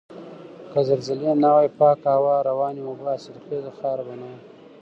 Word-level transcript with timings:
که 0.71 0.79
زلزلې 0.87 1.31
نه 1.43 1.49
وای 1.55 1.69
پاکه 1.79 2.09
هوا، 2.15 2.35
روانې 2.49 2.81
اوبه، 2.85 3.03
حاصلخیزه 3.13 3.71
خاوره 3.77 4.03
به 4.07 4.13
نه 4.19 4.25
وای. 4.29 4.39